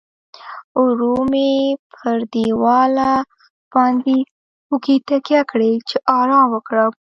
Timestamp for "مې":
1.31-1.51